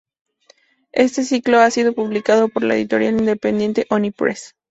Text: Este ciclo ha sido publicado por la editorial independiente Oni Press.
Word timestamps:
Este 0.93 1.23
ciclo 1.23 1.59
ha 1.59 1.69
sido 1.69 1.93
publicado 1.93 2.47
por 2.49 2.63
la 2.63 2.73
editorial 2.73 3.19
independiente 3.19 3.85
Oni 3.91 4.09
Press. 4.09 4.55